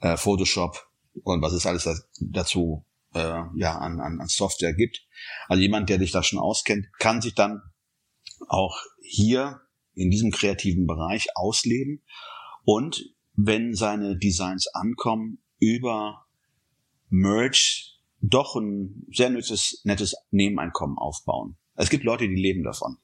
äh, 0.00 0.16
Photoshop 0.16 0.86
und 1.24 1.42
was 1.42 1.52
es 1.52 1.66
alles 1.66 2.08
dazu 2.20 2.84
äh, 3.14 3.42
ja, 3.56 3.78
an, 3.78 4.00
an, 4.00 4.20
an 4.20 4.28
Software 4.28 4.74
gibt. 4.74 5.06
Also 5.48 5.62
jemand, 5.62 5.88
der 5.88 5.98
sich 5.98 6.12
da 6.12 6.22
schon 6.22 6.38
auskennt, 6.38 6.86
kann 6.98 7.20
sich 7.20 7.34
dann 7.34 7.62
auch 8.48 8.80
hier 9.02 9.60
in 9.94 10.10
diesem 10.10 10.30
kreativen 10.30 10.86
Bereich 10.86 11.26
ausleben 11.34 12.02
und 12.64 13.14
wenn 13.34 13.74
seine 13.74 14.18
Designs 14.18 14.66
ankommen, 14.68 15.38
über 15.60 16.26
Merch 17.08 17.97
doch 18.20 18.56
ein 18.56 19.06
sehr 19.12 19.30
nettes, 19.30 19.80
nettes 19.84 20.16
Nebeneinkommen 20.30 20.98
aufbauen. 20.98 21.56
Es 21.74 21.90
gibt 21.90 22.04
Leute, 22.04 22.28
die 22.28 22.34
leben 22.34 22.64
davon. 22.64 22.98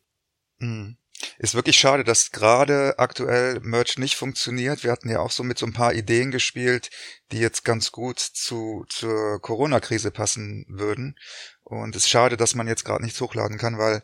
Mhm. 0.58 0.96
Ist 1.38 1.54
wirklich 1.54 1.78
schade, 1.78 2.04
dass 2.04 2.32
gerade 2.32 2.98
aktuell 2.98 3.60
Merch 3.60 3.98
nicht 3.98 4.16
funktioniert. 4.16 4.82
Wir 4.82 4.90
hatten 4.90 5.08
ja 5.08 5.20
auch 5.20 5.30
so 5.30 5.42
mit 5.42 5.58
so 5.58 5.66
ein 5.66 5.72
paar 5.72 5.94
Ideen 5.94 6.30
gespielt, 6.30 6.90
die 7.30 7.38
jetzt 7.38 7.64
ganz 7.64 7.92
gut 7.92 8.18
zu 8.18 8.84
zur 8.88 9.40
Corona-Krise 9.40 10.10
passen 10.10 10.66
würden. 10.68 11.16
Und 11.62 11.96
es 11.96 12.04
ist 12.04 12.10
schade, 12.10 12.36
dass 12.36 12.54
man 12.54 12.66
jetzt 12.66 12.84
gerade 12.84 13.02
nichts 13.02 13.20
hochladen 13.20 13.58
kann, 13.58 13.78
weil 13.78 14.02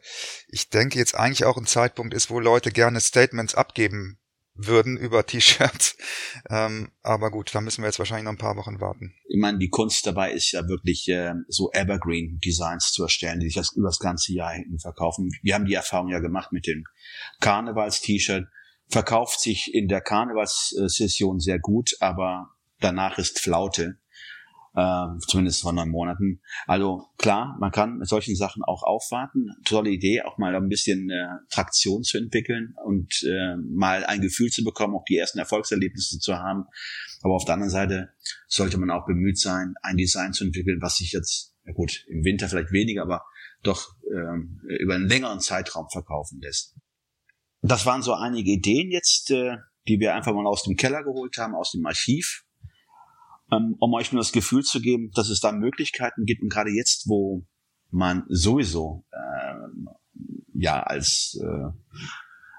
ich 0.49 0.71
denke 0.71 0.99
jetzt 0.99 1.15
eigentlich 1.15 1.45
auch 1.45 1.57
ein 1.57 1.67
Zeitpunkt 1.67 2.15
ist, 2.15 2.31
wo 2.31 2.39
Leute 2.39 2.71
gerne 2.71 3.01
Statements 3.01 3.55
abgeben 3.55 4.20
würden 4.55 4.97
über 4.97 5.25
T-Shirts. 5.27 5.97
Ähm, 6.49 6.91
aber 7.03 7.31
gut, 7.31 7.55
da 7.55 7.61
müssen 7.61 7.83
wir 7.83 7.89
jetzt 7.89 7.99
wahrscheinlich 7.99 8.25
noch 8.25 8.33
ein 8.33 8.39
paar 8.39 8.57
Wochen 8.57 8.81
warten. 8.81 9.15
Ich 9.29 9.41
meine, 9.41 9.59
die 9.59 9.71
Kunst 9.71 10.07
dabei 10.07 10.33
ist 10.33 10.53
ja 10.53 10.67
wirklich 10.69 11.09
äh, 11.09 11.35
so 11.49 11.71
Evergreen 11.73 12.39
Designs 12.45 12.93
zu 12.93 13.03
erstellen, 13.03 13.41
die 13.41 13.47
sich 13.47 13.57
das 13.57 13.73
über 13.73 13.89
das 13.89 13.99
ganze 13.99 14.33
Jahr 14.33 14.53
hinten 14.53 14.79
verkaufen. 14.79 15.31
Wir 15.43 15.55
haben 15.55 15.65
die 15.65 15.75
Erfahrung 15.75 16.09
ja 16.09 16.19
gemacht 16.19 16.53
mit 16.53 16.67
dem 16.67 16.85
Karnevals-T-Shirt. 17.41 18.47
Verkauft 18.89 19.41
sich 19.41 19.73
in 19.73 19.87
der 19.87 20.01
Karnevalssession 20.01 21.39
sehr 21.39 21.61
gut, 21.61 21.93
aber 22.01 22.51
danach 22.81 23.19
ist 23.19 23.39
Flaute 23.39 23.99
äh, 24.75 25.07
zumindest 25.27 25.63
vor 25.63 25.73
neun 25.73 25.91
Monaten. 25.91 26.41
Also 26.67 27.07
klar, 27.19 27.57
man 27.59 27.71
kann 27.71 27.99
mit 27.99 28.09
solchen 28.09 28.37
Sachen 28.37 28.63
auch 28.63 28.83
aufwarten. 28.83 29.51
Tolle 29.65 29.91
Idee, 29.91 30.23
auch 30.23 30.39
mal 30.39 30.55
ein 30.55 30.69
bisschen 30.69 31.11
äh, 31.11 31.27
Traktion 31.51 32.03
zu 32.03 32.19
entwickeln 32.19 32.75
und 32.85 33.23
äh, 33.25 33.57
mal 33.57 34.05
ein 34.05 34.21
Gefühl 34.21 34.51
zu 34.51 34.63
bekommen, 34.63 34.95
auch 34.95 35.05
die 35.09 35.17
ersten 35.17 35.39
Erfolgserlebnisse 35.39 36.19
zu 36.19 36.37
haben. 36.37 36.65
Aber 37.23 37.35
auf 37.35 37.45
der 37.45 37.55
anderen 37.55 37.71
Seite 37.71 38.11
sollte 38.47 38.79
man 38.79 38.91
auch 38.91 39.07
bemüht 39.07 39.39
sein, 39.39 39.75
ein 39.83 39.97
Design 39.97 40.33
zu 40.33 40.45
entwickeln, 40.45 40.79
was 40.81 40.97
sich 40.97 41.13
jetzt, 41.13 41.55
ja 41.65 41.73
gut, 41.73 42.05
im 42.09 42.25
Winter 42.25 42.49
vielleicht 42.49 42.73
weniger, 42.73 43.03
aber 43.03 43.23
doch 43.63 43.95
ähm, 44.07 44.61
über 44.81 44.95
einen 44.95 45.09
längeren 45.09 45.41
Zeitraum 45.41 45.89
verkaufen 45.91 46.41
lässt. 46.41 46.77
Das 47.63 47.85
waren 47.85 48.03
so 48.03 48.15
einige 48.15 48.53
Ideen 48.53 48.91
jetzt, 48.91 49.31
äh, 49.31 49.57
die 49.87 50.01
wir 50.01 50.15
einfach 50.15 50.33
mal 50.33 50.47
aus 50.47 50.63
dem 50.63 50.77
Keller 50.77 51.03
geholt 51.03 51.37
haben, 51.37 51.55
aus 51.55 51.73
dem 51.73 51.85
Archiv 51.85 52.45
ähm, 53.53 53.77
um 53.79 53.95
euch 53.95 54.13
nur 54.13 54.21
das 54.21 54.33
Gefühl 54.33 54.63
zu 54.63 54.81
geben, 54.81 55.11
dass 55.15 55.29
es 55.29 55.41
da 55.41 55.53
Möglichkeiten 55.53 56.25
gibt 56.25 56.43
und 56.43 56.53
gerade 56.53 56.71
jetzt, 56.71 57.09
wo 57.09 57.47
man 57.91 58.25
sowieso 58.29 59.05
äh, 59.11 59.91
ja 60.55 60.83
als 60.83 61.39
äh, 61.43 61.71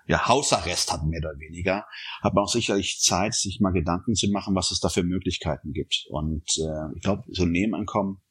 ja, 0.07 0.27
Hausarrest 0.27 0.91
hat, 0.91 1.05
mehr 1.05 1.19
oder 1.19 1.39
weniger, 1.39 1.85
hat 2.21 2.33
man 2.33 2.43
auch 2.43 2.51
sicherlich 2.51 2.99
Zeit, 2.99 3.33
sich 3.33 3.59
mal 3.59 3.71
Gedanken 3.71 4.15
zu 4.15 4.29
machen, 4.29 4.55
was 4.55 4.71
es 4.71 4.79
da 4.79 4.89
für 4.89 5.03
Möglichkeiten 5.03 5.71
gibt. 5.71 6.05
Und 6.09 6.43
äh, 6.57 6.95
ich 6.95 7.01
glaube, 7.01 7.23
so 7.29 7.43
ein 7.43 7.51
Nebeneinkommen, 7.51 8.21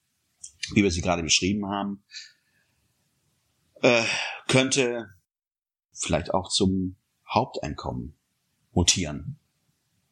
wie 0.74 0.82
wir 0.82 0.90
sie 0.90 1.00
gerade 1.00 1.22
beschrieben 1.22 1.66
haben, 1.66 2.04
äh, 3.82 4.04
könnte 4.46 5.08
vielleicht 5.92 6.34
auch 6.34 6.50
zum 6.50 6.96
Haupteinkommen 7.32 8.18
mutieren, 8.72 9.38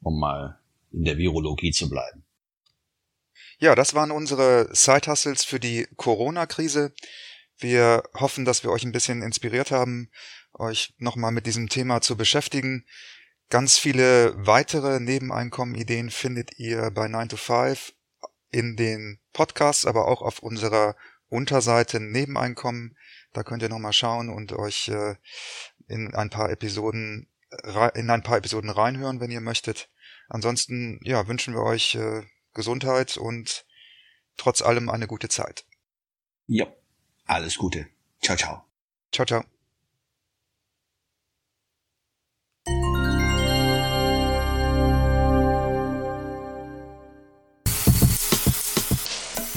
um 0.00 0.18
mal 0.18 0.60
in 0.90 1.04
der 1.04 1.18
Virologie 1.18 1.72
zu 1.72 1.90
bleiben. 1.90 2.24
Ja, 3.58 3.74
das 3.74 3.94
waren 3.94 4.10
unsere 4.10 4.68
Side-Hustles 4.74 5.44
für 5.44 5.58
die 5.58 5.88
Corona-Krise. 5.96 6.92
Wir 7.58 8.02
hoffen, 8.14 8.44
dass 8.44 8.62
wir 8.62 8.70
euch 8.70 8.84
ein 8.84 8.92
bisschen 8.92 9.22
inspiriert 9.22 9.70
haben, 9.70 10.10
euch 10.52 10.94
nochmal 10.98 11.32
mit 11.32 11.46
diesem 11.46 11.68
Thema 11.68 12.00
zu 12.00 12.16
beschäftigen. 12.16 12.84
Ganz 13.50 13.78
viele 13.78 14.34
weitere 14.36 15.00
Nebeneinkommen-Ideen 15.00 16.10
findet 16.10 16.58
ihr 16.58 16.90
bei 16.90 17.08
9 17.08 17.30
to 17.30 17.36
5 17.36 17.94
in 18.50 18.76
den 18.76 19.18
Podcasts, 19.32 19.86
aber 19.86 20.06
auch 20.06 20.22
auf 20.22 20.40
unserer 20.40 20.94
Unterseite 21.28 22.00
Nebeneinkommen. 22.00 22.96
Da 23.32 23.42
könnt 23.42 23.62
ihr 23.62 23.68
nochmal 23.68 23.92
schauen 23.92 24.28
und 24.28 24.52
euch 24.52 24.88
äh, 24.88 25.16
in 25.88 26.14
ein 26.14 26.30
paar 26.30 26.50
Episoden 26.50 27.28
in 27.94 28.10
ein 28.10 28.22
paar 28.22 28.38
Episoden 28.38 28.70
reinhören, 28.70 29.20
wenn 29.20 29.30
ihr 29.30 29.40
möchtet. 29.40 29.88
Ansonsten 30.28 31.00
ja, 31.02 31.26
wünschen 31.28 31.54
wir 31.54 31.62
euch 31.62 31.94
äh, 31.94 32.22
Gesundheit 32.58 33.16
und 33.16 33.64
trotz 34.36 34.60
allem 34.60 34.90
eine 34.90 35.06
gute 35.06 35.28
Zeit. 35.28 35.64
Ja, 36.46 36.66
alles 37.24 37.56
Gute. 37.56 37.86
Ciao, 38.20 38.36
ciao. 38.36 38.64
Ciao, 39.12 39.24
ciao. 39.24 39.44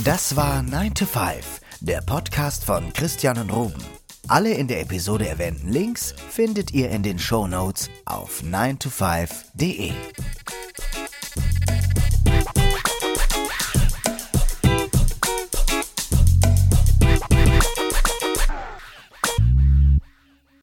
Das 0.03 0.35
war 0.35 0.63
9 0.63 0.95
to 0.95 1.05
5, 1.05 1.61
der 1.81 2.01
Podcast 2.01 2.63
von 2.65 2.91
Christian 2.93 3.37
und 3.37 3.51
Ruben. 3.51 3.83
Alle 4.27 4.53
in 4.53 4.67
der 4.67 4.81
Episode 4.81 5.27
erwähnten 5.27 5.69
Links 5.69 6.13
findet 6.29 6.71
ihr 6.71 6.89
in 6.89 7.03
den 7.03 7.19
Show 7.19 7.47
Notes 7.47 7.89
auf 8.05 8.41
9to5.de. 8.43 9.91